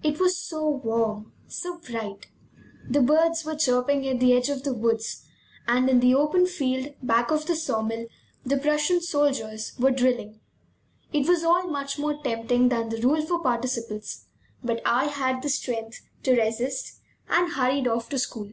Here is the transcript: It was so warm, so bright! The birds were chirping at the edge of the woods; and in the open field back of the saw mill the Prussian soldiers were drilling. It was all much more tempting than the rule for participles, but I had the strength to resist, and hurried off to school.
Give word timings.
It 0.00 0.20
was 0.20 0.36
so 0.38 0.68
warm, 0.68 1.32
so 1.48 1.78
bright! 1.80 2.28
The 2.88 3.02
birds 3.02 3.44
were 3.44 3.56
chirping 3.56 4.06
at 4.06 4.20
the 4.20 4.32
edge 4.32 4.48
of 4.48 4.62
the 4.62 4.72
woods; 4.72 5.26
and 5.66 5.90
in 5.90 5.98
the 5.98 6.14
open 6.14 6.46
field 6.46 6.94
back 7.02 7.32
of 7.32 7.46
the 7.46 7.56
saw 7.56 7.82
mill 7.82 8.06
the 8.46 8.56
Prussian 8.56 9.00
soldiers 9.00 9.72
were 9.80 9.90
drilling. 9.90 10.38
It 11.12 11.26
was 11.26 11.42
all 11.42 11.66
much 11.66 11.98
more 11.98 12.22
tempting 12.22 12.68
than 12.68 12.90
the 12.90 13.00
rule 13.02 13.26
for 13.26 13.40
participles, 13.42 14.26
but 14.62 14.80
I 14.86 15.06
had 15.06 15.42
the 15.42 15.48
strength 15.48 16.00
to 16.22 16.40
resist, 16.40 17.00
and 17.28 17.54
hurried 17.54 17.88
off 17.88 18.08
to 18.10 18.20
school. 18.20 18.52